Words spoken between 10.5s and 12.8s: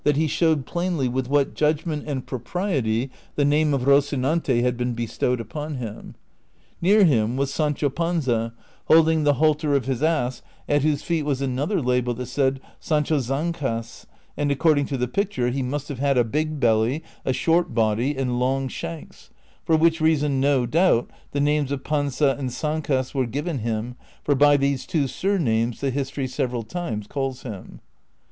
at whose feet was another label that said,"